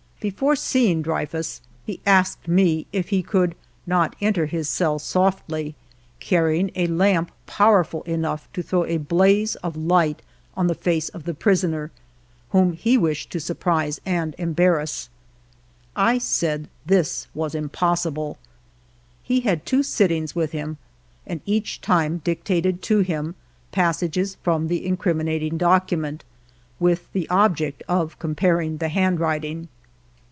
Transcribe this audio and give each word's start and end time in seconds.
Before 0.21 0.55
seeing 0.55 1.01
Dreyfus 1.01 1.61
he 1.83 1.99
asked 2.05 2.47
me 2.47 2.85
if 2.93 3.09
he 3.09 3.23
could 3.23 3.55
not 3.87 4.15
enter 4.21 4.45
his 4.45 4.69
cell 4.69 4.99
softly, 4.99 5.73
carrying 6.19 6.69
a 6.75 6.85
lamp 6.85 7.31
powerful 7.47 8.03
enough 8.03 8.47
to 8.53 8.61
throw 8.61 8.85
a 8.85 8.97
blaze 8.97 9.55
of 9.63 9.75
light 9.75 10.21
on 10.55 10.67
the 10.67 10.75
ALFRED 10.75 10.83
DREYFUS 10.83 10.83
43 10.83 10.93
face 10.93 11.09
of 11.09 11.23
the 11.23 11.33
prisoner, 11.33 11.91
whom 12.51 12.73
he 12.73 12.99
wished 12.99 13.31
to 13.31 13.39
surprise 13.39 13.99
and 14.05 14.35
embarrass. 14.37 15.09
I 15.95 16.19
said 16.19 16.69
this 16.85 17.25
was 17.33 17.55
impossible. 17.55 18.37
He 19.23 19.39
had 19.39 19.65
two 19.65 19.81
sittings 19.81 20.35
with 20.35 20.51
him, 20.51 20.77
and 21.25 21.41
each 21.47 21.81
time 21.81 22.19
dictated 22.23 22.83
to 22.83 22.99
him 22.99 23.33
passages 23.71 24.37
from 24.43 24.67
the 24.67 24.85
incriminating 24.85 25.57
document, 25.57 26.23
with 26.79 27.11
the 27.11 27.27
object 27.29 27.81
of 27.89 28.19
comparing 28.19 28.77
the 28.77 28.89
handwriting. 28.89 29.67